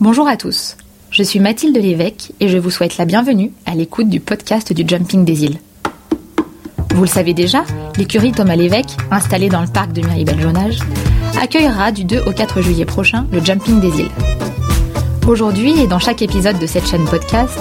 [0.00, 0.76] Bonjour à tous,
[1.12, 4.82] je suis Mathilde Lévesque et je vous souhaite la bienvenue à l'écoute du podcast du
[4.86, 5.60] Jumping des îles.
[6.92, 7.62] Vous le savez déjà,
[7.96, 10.80] l'écurie Thomas Lévesque, installée dans le parc de Miribel-Jonage,
[11.40, 14.10] accueillera du 2 au 4 juillet prochain le Jumping des îles.
[15.28, 17.56] Aujourd'hui et dans chaque épisode de cette chaîne podcast,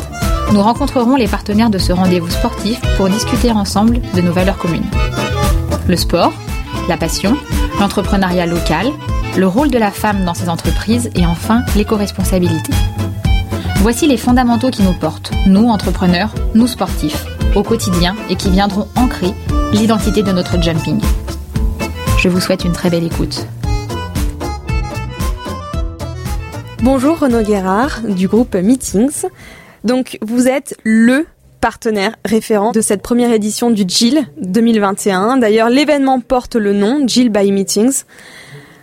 [0.52, 4.90] nous rencontrerons les partenaires de ce rendez-vous sportif pour discuter ensemble de nos valeurs communes.
[5.88, 6.34] Le sport,
[6.90, 7.38] la passion,
[7.80, 8.88] l'entrepreneuriat local,
[9.38, 12.72] le rôle de la femme dans ces entreprises et enfin l'éco-responsabilité.
[13.78, 17.26] Voici les fondamentaux qui nous portent, nous entrepreneurs, nous sportifs,
[17.56, 19.34] au quotidien et qui viendront ancrer
[19.74, 21.02] l'identité de notre jumping.
[22.20, 23.46] Je vous souhaite une très belle écoute.
[26.82, 29.26] Bonjour Renaud Guérard du groupe Meetings.
[29.84, 31.26] Donc vous êtes le
[31.60, 35.38] partenaire référent de cette première édition du GIL 2021.
[35.38, 38.04] D'ailleurs l'événement porte le nom GIL by Meetings.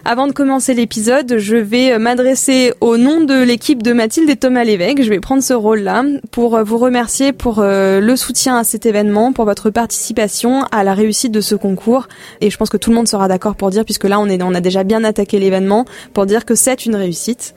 [0.05, 4.65] Avant de commencer l'épisode, je vais m'adresser au nom de l'équipe de Mathilde et Thomas
[4.65, 5.03] Lévesque.
[5.03, 9.34] Je vais prendre ce rôle-là pour vous remercier pour euh, le soutien à cet événement,
[9.34, 12.09] pour votre participation à la réussite de ce concours.
[12.41, 14.42] Et je pense que tout le monde sera d'accord pour dire, puisque là on, est,
[14.42, 17.55] on a déjà bien attaqué l'événement, pour dire que c'est une réussite.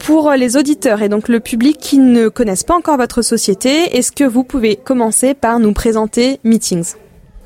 [0.00, 4.10] Pour les auditeurs et donc le public qui ne connaissent pas encore votre société, est-ce
[4.10, 6.94] que vous pouvez commencer par nous présenter Meetings?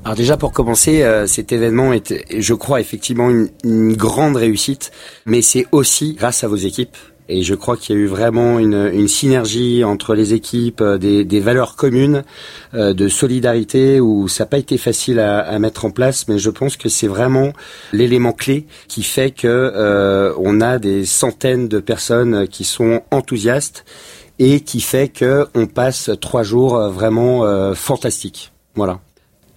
[0.05, 4.91] Alors déjà pour commencer, euh, cet événement est, je crois, effectivement une, une grande réussite,
[5.25, 6.95] mais c'est aussi grâce à vos équipes.
[7.31, 10.97] Et je crois qu'il y a eu vraiment une, une synergie entre les équipes, euh,
[10.97, 12.23] des, des valeurs communes,
[12.73, 16.39] euh, de solidarité, où ça n'a pas été facile à, à, mettre en place, mais
[16.39, 17.53] je pense que c'est vraiment
[17.93, 23.85] l'élément clé qui fait que euh, on a des centaines de personnes qui sont enthousiastes
[24.39, 27.43] et qui fait que on passe trois jours vraiment
[27.75, 28.53] fantastiques.
[28.73, 29.01] Voilà.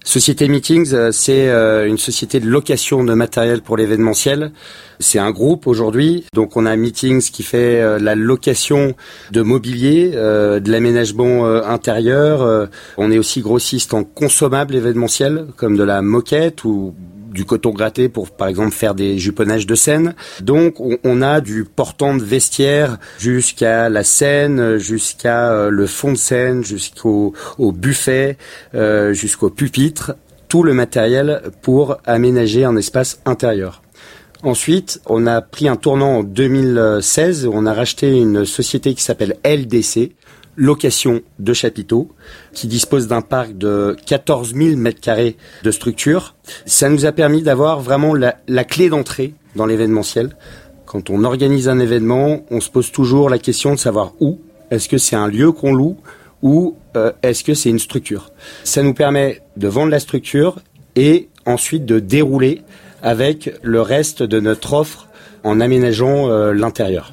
[0.04, 4.52] Société Meetings, euh, c'est euh, une société de location de matériel pour l'événementiel.
[4.98, 8.94] C'est un groupe aujourd'hui, donc on a Meetings qui fait euh, la location
[9.30, 12.68] de mobilier, de l'aménagement intérieur.
[12.96, 16.94] On est aussi grossiste en consommables événementiels, comme de la moquette ou
[17.32, 20.14] du coton gratté pour par exemple faire des juponnages de scène.
[20.40, 26.16] Donc on, a du portant de vestiaire jusqu'à la scène, jusqu'à euh, le fond de
[26.16, 28.38] scène, jusqu'au au buffet,
[28.74, 30.14] euh, jusqu'au pupitre,
[30.48, 33.82] tout le matériel pour aménager un espace intérieur.
[34.44, 39.36] Ensuite, on a pris un tournant en 2016 on a racheté une société qui s'appelle
[39.44, 40.10] LDC,
[40.56, 42.08] location de chapiteaux,
[42.52, 46.34] qui dispose d'un parc de 14 000 mètres carrés de structure.
[46.66, 50.36] Ça nous a permis d'avoir vraiment la, clé d'entrée dans l'événementiel.
[50.86, 54.40] Quand on organise un événement, on se pose toujours la question de savoir où.
[54.70, 55.96] Est-ce que c'est un lieu qu'on loue
[56.42, 58.30] ou euh, est-ce que c'est une structure?
[58.64, 60.58] Ça nous permet de vendre la structure
[60.96, 62.62] et ensuite de dérouler
[63.02, 65.08] avec le reste de notre offre
[65.44, 67.12] en aménageant euh, l'intérieur.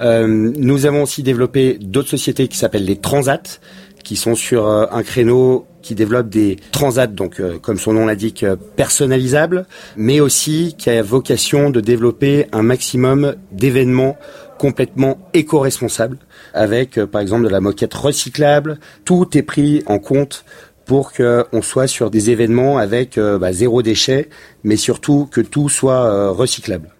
[0.00, 3.60] Euh, nous avons aussi développé d'autres sociétés qui s'appellent les Transats,
[4.04, 8.06] qui sont sur euh, un créneau qui développe des transats, donc euh, comme son nom
[8.06, 8.44] l'indique,
[8.76, 9.66] personnalisables,
[9.96, 14.16] mais aussi qui a vocation de développer un maximum d'événements
[14.58, 16.18] complètement éco-responsables,
[16.52, 18.78] avec par exemple de la moquette recyclable.
[19.04, 20.44] Tout est pris en compte
[20.84, 24.30] pour qu'on soit sur des événements avec bah, zéro déchet,
[24.64, 26.90] mais surtout que tout soit recyclable.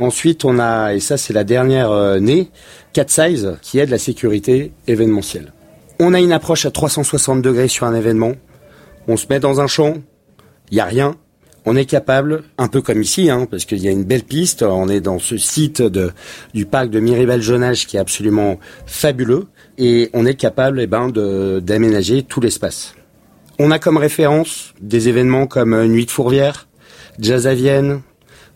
[0.00, 2.50] Ensuite, on a, et ça c'est la dernière euh, née,
[2.92, 5.52] Cat Size, qui est de la sécurité événementielle.
[6.00, 8.32] On a une approche à 360 degrés sur un événement.
[9.06, 9.94] On se met dans un champ,
[10.70, 11.14] il n'y a rien.
[11.66, 14.62] On est capable, un peu comme ici, hein, parce qu'il y a une belle piste,
[14.62, 16.10] on est dans ce site de,
[16.52, 19.46] du parc de Miribel-Jonage qui est absolument fabuleux,
[19.78, 22.94] et on est capable eh ben, d'aménager tout l'espace.
[23.58, 26.66] On a comme référence des événements comme Nuit de Fourvière,
[27.18, 28.02] Jazz à Vienne,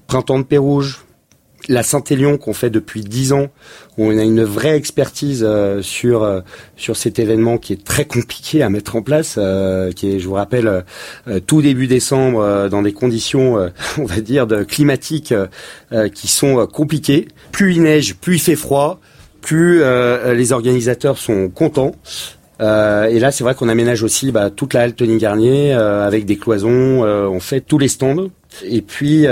[0.06, 1.04] Printemps de Pérouge,
[1.68, 3.48] la Saint-Élion qu'on fait depuis dix ans,
[3.96, 6.40] où on a une vraie expertise euh, sur euh,
[6.76, 10.26] sur cet événement qui est très compliqué à mettre en place, euh, qui est, je
[10.26, 10.84] vous rappelle,
[11.46, 15.34] tout début décembre dans des conditions, on va dire, de climatiques
[16.14, 17.28] qui sont compliquées.
[17.52, 19.00] Plus il neige, plus il fait froid,
[19.40, 19.82] plus
[20.34, 21.92] les organisateurs sont contents.
[22.60, 26.36] et là, c'est vrai qu'on aménage aussi bah, toute la halle Tony Garnier avec des
[26.36, 27.02] cloisons.
[27.04, 28.28] on fait tous les stands.
[28.64, 29.26] Et puis,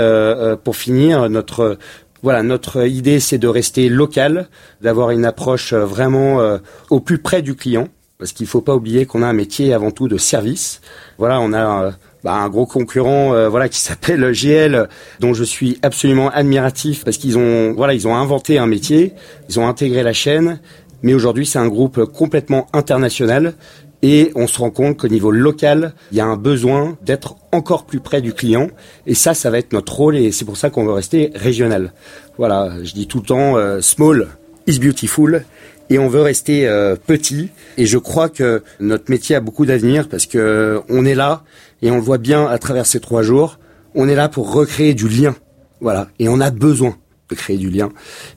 [0.63, 1.77] pour finir, notre
[2.27, 4.49] voilà, notre idée, c'est de rester local,
[4.81, 6.57] d'avoir une approche euh, vraiment euh,
[6.89, 7.87] au plus près du client,
[8.19, 10.81] parce qu'il ne faut pas oublier qu'on a un métier avant tout de service.
[11.17, 11.91] Voilà, on a euh,
[12.25, 14.89] bah, un gros concurrent, voilà, qui s'appelle GL,
[15.21, 19.13] dont je suis absolument admiratif, parce qu'ils ont, inventé un métier,
[19.47, 20.59] ils ont intégré la chaîne,
[21.03, 23.53] mais aujourd'hui, c'est un groupe complètement international
[24.01, 27.85] et on se rend compte qu'au niveau local, il y a un besoin d'être encore
[27.85, 28.69] plus près du client.
[29.05, 31.93] Et ça, ça va être notre rôle et c'est pour ça qu'on veut rester régional.
[32.37, 34.27] Voilà, je dis tout le temps euh, small
[34.67, 35.43] is beautiful
[35.89, 36.67] et on veut rester
[37.07, 37.49] petit.
[37.77, 41.43] Et je crois que notre métier a beaucoup d'avenir parce que on est là
[41.81, 43.59] et on le voit bien à travers ces trois jours.
[43.95, 45.35] On est là pour recréer du lien,
[45.81, 46.09] voilà.
[46.19, 46.97] Et on a besoin
[47.29, 47.89] de créer du lien.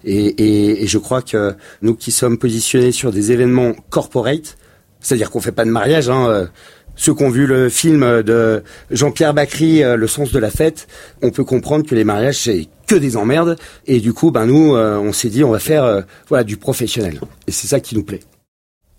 [0.04, 4.56] Et, et, je crois que nous qui sommes positionnés sur des événements corporate,
[5.00, 6.46] c'est-à-dire qu'on fait pas de mariage, hein, euh,
[6.96, 10.86] ceux qui ont vu le film de Jean-Pierre Bacry, euh, Le sens de la fête,
[11.22, 13.56] on peut comprendre que les mariages c'est que des emmerdes.
[13.86, 17.20] Et du coup, ben nous, euh, on s'est dit, on va faire voilà du professionnel.
[17.46, 18.20] Et c'est ça qui nous plaît.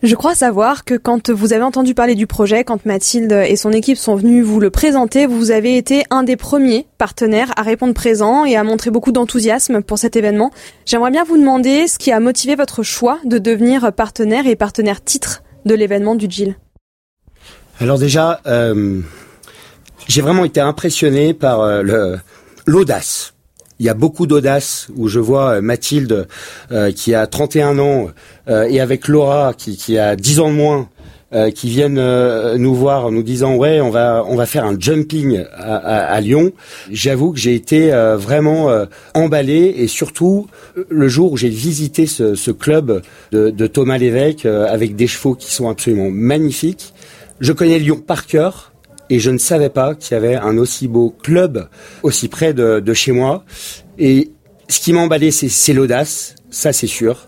[0.03, 3.71] Je crois savoir que quand vous avez entendu parler du projet, quand Mathilde et son
[3.71, 7.93] équipe sont venus vous le présenter, vous avez été un des premiers partenaires à répondre
[7.93, 10.49] présent et à montrer beaucoup d'enthousiasme pour cet événement.
[10.87, 15.03] J'aimerais bien vous demander ce qui a motivé votre choix de devenir partenaire et partenaire
[15.03, 16.55] titre de l'événement du GIL.
[17.79, 19.01] Alors déjà, euh,
[20.07, 22.17] j'ai vraiment été impressionné par euh,
[22.65, 23.33] l'audace
[23.79, 26.27] il y a beaucoup d'audace où je vois euh, Mathilde
[26.95, 28.09] qui a 31 ans
[28.47, 30.89] et avec Laura qui, qui, a 10 ans de moins
[31.55, 32.01] qui viennent
[32.57, 36.21] nous voir en nous disant ouais on va on va faire un jumping à, à,
[36.21, 36.51] Lyon.
[36.91, 38.69] J'avoue que j'ai été vraiment
[39.13, 40.47] emballé et surtout
[40.89, 43.01] le jour où j'ai visité ce, ce club
[43.31, 46.93] de, de, Thomas Lévesque avec des chevaux qui sont absolument magnifiques.
[47.39, 48.71] Je connais Lyon par cœur
[49.11, 51.67] et je ne savais pas qu'il y avait un aussi beau club
[52.01, 53.43] aussi près de, chez moi.
[53.99, 54.31] Et
[54.69, 57.27] ce qui m'a emballé, c'est l'audace, ça c'est sûr.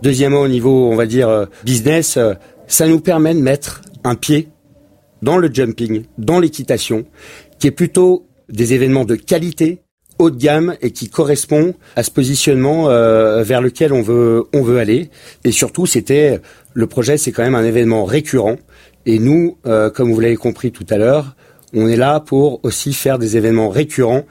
[0.00, 2.34] Deuxièmement, au niveau, on va dire, euh, business, euh,
[2.66, 4.48] ça nous permet de mettre un pied
[5.22, 7.04] dans le jumping, dans l'équitation,
[7.58, 9.80] qui est plutôt des événements de qualité,
[10.18, 14.62] haut de gamme et qui correspond à ce positionnement euh, vers lequel on veut on
[14.62, 15.10] veut aller.
[15.44, 16.40] Et surtout, c'était
[16.72, 18.56] le projet, c'est quand même un événement récurrent
[19.06, 21.36] et nous, euh, comme vous l'avez compris tout à l'heure,
[21.74, 24.24] on est là pour aussi faire des événements récurrents.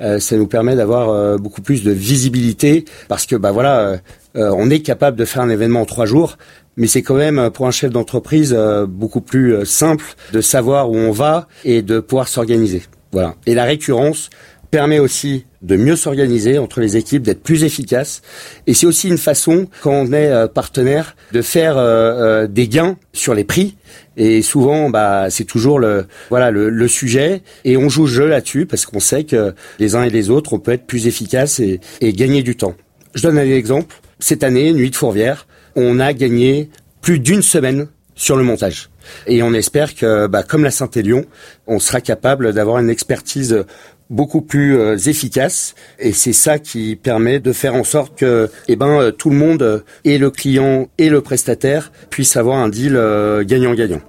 [0.00, 3.98] Euh, ça nous permet d'avoir euh, beaucoup plus de visibilité parce que bah voilà,
[4.34, 6.38] on est capable de faire un événement en trois jours,
[6.80, 8.56] mais c'est quand même pour un chef d'entreprise
[8.88, 12.82] beaucoup plus simple de savoir où on va et de pouvoir s'organiser.
[13.12, 13.34] Voilà.
[13.46, 14.30] Et la récurrence,
[14.70, 18.22] permet aussi de mieux s'organiser entre les équipes, d'être plus efficace.
[18.66, 22.68] Et c'est aussi une façon, quand on est euh, partenaire, de faire euh, euh, des
[22.68, 23.76] gains sur les prix.
[24.16, 27.42] Et souvent, bah, c'est toujours le voilà le, sujet.
[27.64, 30.52] Et on joue le jeu là-dessus parce qu'on sait que les uns et les autres,
[30.52, 32.74] on peut être plus efficace et, et gagner du temps.
[33.14, 33.96] Je donne un exemple.
[34.18, 36.70] Cette année, Nuit de Fourvière, on a gagné
[37.00, 38.90] plus d'une semaine sur le montage.
[39.26, 41.24] Et on espère que, bah, comme la Saint-Élion,
[41.66, 43.64] on sera capable d'avoir une expertise
[44.10, 48.76] beaucoup plus euh, efficace et c'est ça qui permet de faire en sorte que eh
[48.76, 52.68] ben euh, tout le monde euh, et le client et le prestataire puissent avoir un
[52.68, 53.00] deal
[53.44, 54.00] gagnant-gagnant.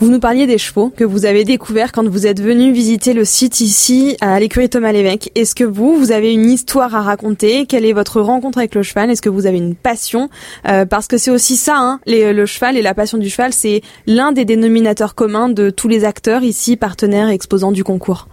[0.00, 3.24] Vous nous parliez des chevaux que vous avez découverts quand vous êtes venu visiter le
[3.24, 5.30] site ici à l'écurie Thomas Lévesque.
[5.36, 7.64] Est-ce que vous, vous avez une histoire à raconter?
[7.66, 9.10] Quelle est votre rencontre avec le cheval?
[9.10, 10.28] Est-ce que vous avez une passion?
[10.64, 14.32] Parce que c'est aussi ça, hein, le cheval et la passion du cheval, c'est l'un
[14.32, 18.28] des dénominateurs communs de tous les acteurs ici, partenaires et exposants du concours.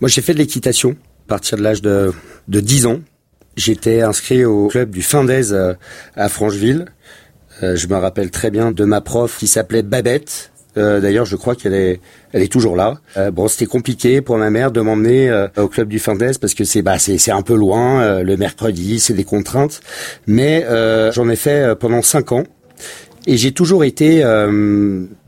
[0.00, 2.12] Moi, j'ai fait de l'équitation à partir de l'âge de,
[2.48, 3.00] de 10 ans.
[3.56, 5.74] J'étais inscrit au club du Fin d'Aise euh,
[6.16, 6.86] à Francheville.
[7.62, 10.51] Euh, je me rappelle très bien de ma prof qui s'appelait Babette.
[10.76, 12.00] Euh, D'ailleurs, je crois qu'elle est,
[12.32, 12.94] elle est toujours là.
[13.16, 16.38] Euh, bon, c'était compliqué pour ma mère de m'emmener euh, au club du Fin d'Aise
[16.38, 18.22] parce que c'est, bah, c'est, un peu loin.
[18.22, 19.80] le mercredi, c'est des contraintes.
[20.26, 20.64] Mais
[21.12, 22.44] j'en ai fait pendant cinq ans
[23.26, 24.22] et j'ai toujours été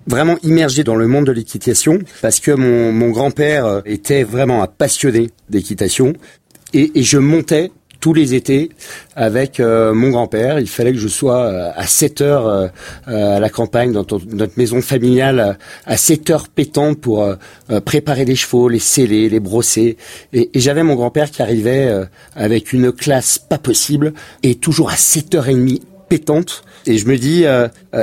[0.07, 4.67] vraiment immergé dans le monde de l'équitation parce que mon, mon grand-père était vraiment un
[4.67, 6.13] passionné d'équitation
[6.75, 7.71] et, je montais
[8.05, 8.69] tous les étés
[9.17, 10.61] avec euh, mon grand-père.
[10.61, 12.71] Il fallait que je sois euh, à 7 heures
[13.07, 15.57] à la campagne, dans notre maison familiale,
[15.87, 17.27] à 7 heures pétantes pour
[17.87, 19.97] préparer les chevaux, les sceller, les brosser.
[20.35, 21.91] Et, et j'avais mon grand-père qui arrivait
[22.37, 25.81] avec une classe pas possible et toujours à 7h30
[26.11, 26.63] pétante.
[26.85, 27.47] Et je me dis,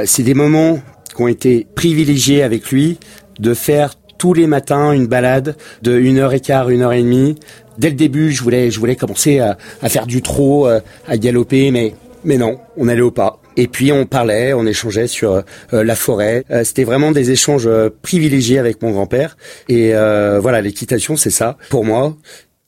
[0.05, 0.79] c'est des moments
[1.15, 2.97] qui ont été privilégiés avec lui
[3.39, 7.01] de faire tous les matins une balade de une heure et quart, une heure et
[7.01, 7.39] demie.
[7.79, 9.57] Dès le début, je voulais, je voulais commencer à,
[9.89, 13.41] faire du trot, euh, à galoper, mais mais non, on allait au pas.
[13.57, 15.31] Et puis on parlait, on échangeait sur
[15.73, 16.43] euh, la forêt.
[16.51, 17.67] Euh, c'était vraiment des échanges
[18.03, 19.37] privilégiés avec mon grand-père.
[19.69, 19.91] Et
[20.39, 22.15] voilà, l'équitation, c'est ça pour moi.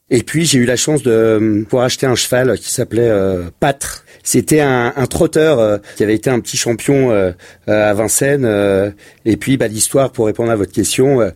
[0.10, 3.12] Et puis j'ai eu la chance de pouvoir acheter un cheval qui s'appelait
[3.60, 7.32] Pâtre c'était un, un, trotteur euh, qui avait été un petit champion euh,
[7.68, 8.94] euh, à Vincennes.
[9.26, 11.32] et puis, bah, l'histoire, pour répondre à votre question,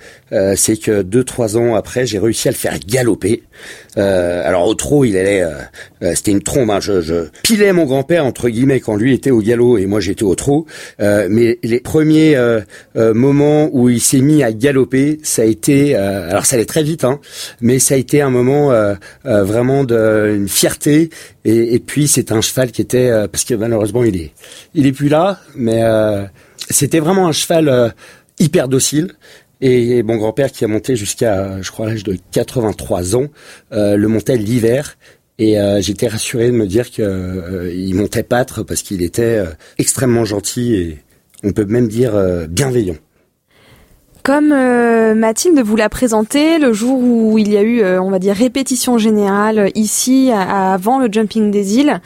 [0.56, 3.44] c'est que deux, trois ans après, j'ai réussi à le faire galoper.
[3.98, 5.54] Euh, alors au trot, il allait, euh,
[6.04, 6.70] euh, c'était une trombe.
[6.70, 10.00] Hein, je, je, pilais mon grand-père entre guillemets quand lui était au galop et moi
[10.00, 10.66] j'étais au trot.
[11.00, 12.38] mais les premiers
[12.96, 17.04] moments où il s'est mis à galoper, ça a été, alors ça allait très vite,
[17.04, 17.20] hein,
[17.62, 18.72] mais ça a été un moment
[19.26, 21.10] vraiment d'une fierté.
[21.50, 24.34] Et, puis c'est un cheval qui était, parce que malheureusement il est,
[24.74, 25.82] il est plus là, mais
[26.70, 27.94] c'était vraiment un cheval
[28.38, 29.14] hyper docile.
[29.60, 33.28] Et mon grand-père qui a monté jusqu'à, je crois, l'âge de 83 ans,
[33.72, 34.98] euh, le montait l'hiver.
[35.40, 39.44] Et euh, j'étais rassuré de me dire qu'il euh, il montait pâtre parce qu'il était
[39.78, 40.98] extrêmement gentil et
[41.44, 42.14] on peut même dire
[42.50, 42.96] bienveillant.
[44.28, 48.10] Comme euh, Mathilde vous l'a présenté le jour où il y a eu, euh, on
[48.10, 52.02] va dire, répétition générale ici avant le Jumping des îles,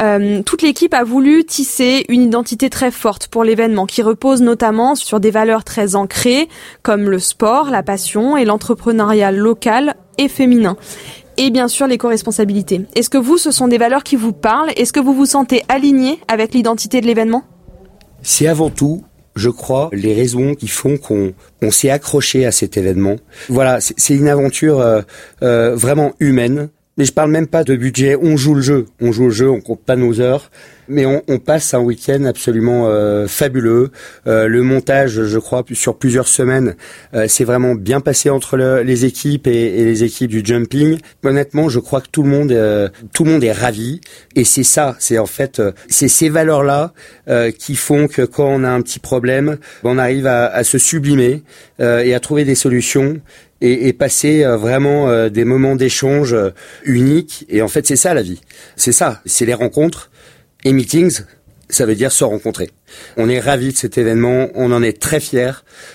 [0.00, 4.94] euh, toute l'équipe a voulu tisser une identité très forte pour l'événement qui repose notamment
[4.94, 6.48] sur des valeurs très ancrées
[6.84, 10.76] comme le sport, la passion et l'entrepreneuriat local et féminin.
[11.38, 12.82] Et bien sûr l'éco-responsabilité.
[12.94, 14.70] Est-ce que vous, ce sont des valeurs qui vous parlent?
[14.76, 17.42] Est-ce que vous vous sentez aligné avec l'identité de l'événement?
[18.22, 19.02] C'est avant tout
[19.36, 23.16] je crois, les raisons qui font qu'on on, s'est accroché à cet événement.
[23.48, 25.02] Voilà, c'est une aventure euh,
[25.42, 26.68] euh, vraiment humaine.
[26.96, 28.16] Mais je parle même pas de budget.
[28.20, 30.50] On joue le jeu, on joue le jeu, on compte pas nos heures
[30.88, 33.90] mais on, on passe un week-end absolument euh, fabuleux.
[34.26, 36.74] Euh, le montage, je crois, sur plusieurs semaines,
[37.14, 40.98] euh, c'est vraiment bien passé entre les équipes et, les équipes du jumping.
[41.22, 44.00] Honnêtement, je crois que tout le monde, euh, tout le monde est ravi.
[44.36, 46.92] Et c'est ça, c'est en fait, c'est ces valeurs-là
[47.58, 51.42] qui font que quand on a un petit problème, on arrive à, à se sublimer
[51.78, 53.20] et à trouver des solutions
[53.60, 56.36] et, et passer vraiment des moments d'échange
[56.84, 57.46] uniques.
[57.48, 58.40] Et en fait, c'est ça la vie.
[58.76, 60.10] C'est ça, c'est les rencontres.
[60.64, 61.20] Et meetings,
[61.68, 62.70] ça veut dire se rencontrer.
[63.16, 65.52] On est ravis de cet événement, on en est très fiers.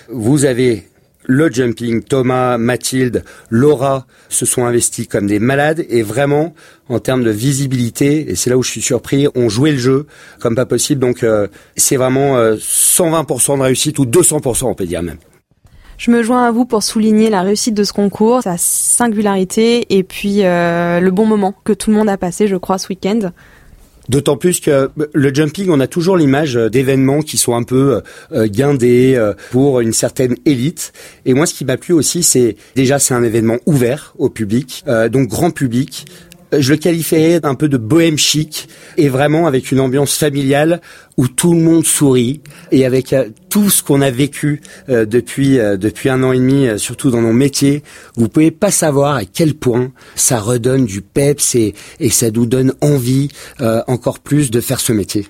[0.08, 0.84] Vous avez
[1.24, 6.54] le jumping, Thomas, Mathilde, Laura se sont investis comme des malades et vraiment
[6.88, 10.06] en termes de visibilité, et c'est là où je suis surpris, on jouait le jeu
[10.40, 11.00] comme pas possible.
[11.00, 15.18] Donc euh, c'est vraiment 120% euh, de réussite ou 200% on peut dire même.
[16.00, 20.02] Je me joins à vous pour souligner la réussite de ce concours, sa singularité et
[20.02, 23.32] puis euh, le bon moment que tout le monde a passé, je crois, ce week-end.
[24.10, 28.02] D'autant plus que le jumping, on a toujours l'image euh, d'événements qui sont un peu
[28.32, 30.92] euh, guindés euh, pour une certaine élite.
[31.26, 34.84] Et moi, ce qui m'a plu aussi, c'est déjà c'est un événement ouvert au public,
[35.12, 36.06] donc grand public,
[36.52, 40.80] je le qualifierais d'un peu de bohème chic et vraiment avec une ambiance familiale
[41.16, 42.40] où tout le monde sourit
[42.72, 46.38] et avec euh, tout ce qu'on a vécu euh, depuis euh, depuis un an et
[46.38, 47.82] demi, surtout dans nos métiers,
[48.16, 52.46] vous pouvez pas savoir à quel point ça redonne du peps et, et ça nous
[52.46, 53.28] donne envie
[53.86, 55.26] encore plus de faire ce métier.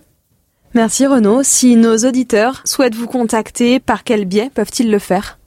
[0.75, 1.43] Merci Renaud.
[1.43, 5.39] Si nos auditeurs souhaitent vous contacter, par quel biais peuvent-ils le faire?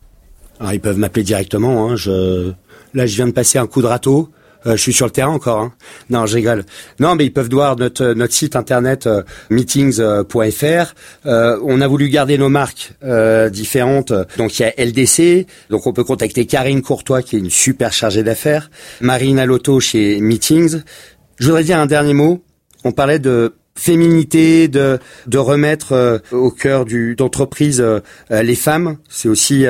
[0.60, 1.90] Ah, Ils peuvent m'appeler directement.
[1.90, 1.96] Hein.
[1.96, 2.52] Je...
[2.94, 4.30] Là, je viens de passer un coup de râteau.
[4.66, 5.60] Euh, je suis sur le terrain encore.
[5.60, 5.74] Hein.
[6.10, 6.64] Non, je rigole.
[7.00, 10.94] Non, mais ils peuvent voir notre euh, notre site internet euh, meetings.fr.
[11.26, 12.94] on a voulu garder nos marques
[13.52, 14.14] différentes.
[14.38, 15.48] Donc il y a LDC.
[15.70, 18.70] Donc on peut contacter Karine Courtois qui est une super chargée d'affaires.
[19.02, 20.82] Marine Alotto chez Meetings.
[21.40, 22.44] Je voudrais dire un dernier mot.
[22.84, 27.84] On parlait de féminité, de de remettre au cœur du d'entreprise
[28.30, 28.98] les femmes.
[29.10, 29.66] C'est aussi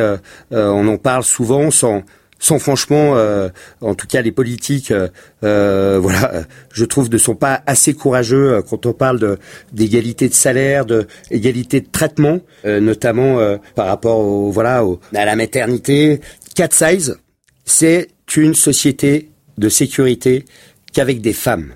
[0.51, 2.03] on en parle souvent sans
[2.43, 3.50] sont franchement, euh,
[3.81, 5.07] en tout cas les politiques, euh,
[5.43, 9.38] euh, voilà, je trouve ne sont pas assez courageux quand on parle
[9.71, 14.83] d'égalité de salaire, de de traitement, notamment par rapport au voilà
[15.13, 16.19] à la maternité.
[16.55, 17.17] Cat Size,
[17.65, 20.45] c'est une société de sécurité
[20.91, 21.73] qu'avec des femmes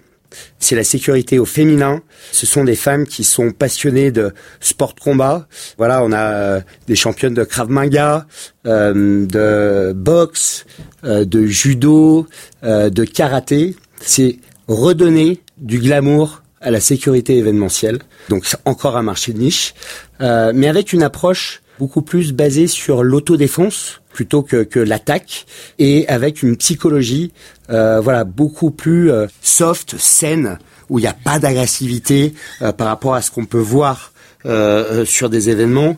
[0.60, 2.01] c'est la sécurité au féminin.
[2.31, 5.48] Ce sont des femmes qui sont passionnées de sport de combat.
[5.77, 8.27] Voilà, on a euh, des championnes de Krav Maga,
[8.65, 10.65] euh, de boxe,
[11.03, 12.27] euh, de judo,
[12.63, 13.75] de karaté.
[14.01, 18.00] C'est redonner du glamour à la sécurité événementielle.
[18.29, 19.74] Donc encore un marché de niche,
[20.19, 25.46] mais avec une approche beaucoup plus basée sur l'autodéfense plutôt que, que l'attaque
[25.77, 27.31] et avec une psychologie
[27.69, 30.57] euh, voilà beaucoup plus euh, soft, saine,
[30.89, 34.13] où il n'y a pas d'agressivité euh, par rapport à ce qu'on peut voir
[34.46, 35.98] euh, sur des événements.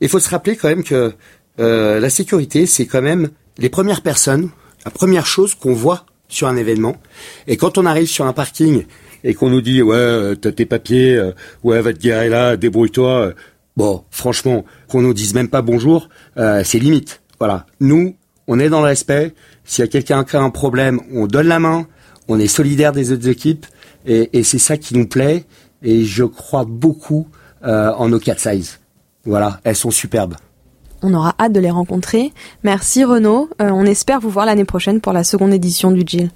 [0.00, 1.12] Il faut se rappeler quand même que
[1.58, 4.50] la sécurité, c'est quand même les premières personnes,
[4.84, 6.96] la première chose qu'on voit sur un événement.
[7.48, 8.84] Et quand on arrive sur un parking
[9.24, 11.20] et qu'on nous dit ouais t'as tes papiers,
[11.64, 13.32] ouais va te garer là, débrouille-toi.
[13.78, 17.20] Bon, franchement, qu'on nous dise même pas bonjour, c'est limite.
[17.38, 17.64] Voilà.
[17.78, 18.16] Nous,
[18.48, 19.34] on est dans le respect.
[19.64, 21.86] S'il y a quelqu'un qui a un problème, on donne la main.
[22.26, 23.66] On est solidaire des autres équipes.
[24.04, 25.44] Et, c'est ça qui nous plaît.
[25.84, 27.28] Et je crois beaucoup
[27.64, 28.80] euh, en nos 4 size.
[29.24, 29.60] Voilà.
[29.62, 30.34] Elles sont superbes.
[31.00, 32.32] On aura hâte de les rencontrer.
[32.64, 33.48] Merci Renaud.
[33.62, 36.32] Euh, on espère vous voir l'année prochaine pour la seconde édition du GIL.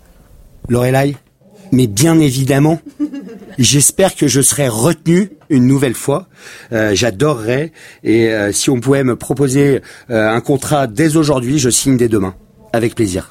[0.68, 1.16] Lorelai,
[1.72, 2.78] mais bien évidemment,
[3.58, 6.28] j'espère que je serai retenu une nouvelle fois.
[6.72, 7.72] Euh, J'adorerais.
[8.04, 9.80] Et euh, si on pouvait me proposer
[10.10, 12.34] euh, un contrat dès aujourd'hui, je signe dès demain.
[12.72, 13.30] Avec plaisir.